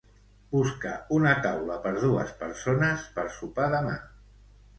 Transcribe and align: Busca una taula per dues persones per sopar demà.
Busca 0.53 0.93
una 1.17 1.33
taula 1.47 1.75
per 1.83 1.91
dues 1.99 2.33
persones 2.41 3.05
per 3.19 3.27
sopar 3.37 3.69
demà. 3.77 3.95